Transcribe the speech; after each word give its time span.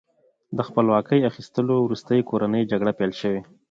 د 0.57 0.59
خپلواکۍ 0.67 1.19
اخیستلو 1.31 1.75
وروسته 1.85 2.11
کورنۍ 2.29 2.63
جګړې 2.71 2.93
پیل 2.99 3.11
شوې. 3.21 3.41